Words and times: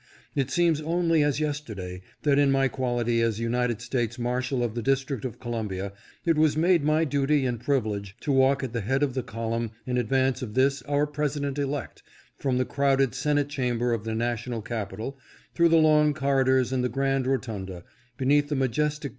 It 0.33 0.49
seems 0.49 0.81
only 0.81 1.21
as 1.21 1.39
yesterday, 1.39 2.01
that.in 2.23 2.49
my 2.51 2.67
quality 2.69 3.21
as 3.21 3.39
United 3.39 3.81
States 3.83 4.17
Marshal 4.17 4.63
of 4.63 4.73
the 4.73 4.81
District 4.81 5.23
of 5.23 5.39
Columbia, 5.39 5.93
it 6.25 6.39
was 6.39 6.57
made 6.57 6.83
my 6.83 7.05
duty 7.05 7.45
and 7.45 7.59
privilege 7.59 8.15
to 8.21 8.31
walk 8.31 8.63
at 8.63 8.73
the 8.73 8.81
head 8.81 9.03
of 9.03 9.13
the 9.13 9.21
column 9.21 9.69
in 9.85 9.99
advance 9.99 10.41
of 10.41 10.55
this 10.55 10.81
our 10.87 11.05
President 11.05 11.59
elect, 11.59 12.01
from 12.39 12.57
the 12.57 12.65
crowded 12.65 13.13
Senate 13.13 13.49
Chamber 13.49 13.93
of 13.93 14.03
the 14.03 14.15
national 14.15 14.63
capitol, 14.63 15.19
through 15.53 15.69
the 15.69 15.77
long 15.77 16.15
corridors 16.15 16.73
and 16.73 16.83
the 16.83 16.89
grand 16.89 17.27
rotunda, 17.27 17.83
beneath 18.17 18.49
the 18.49 18.55
majestic 18.55 18.57
(577) 18.57 18.57
578 18.57 18.57
INTERVIEW 18.57 18.57
WITH 18.57 18.57
PRESIDENT 18.97 19.01
GARFIELD. 19.05 19.07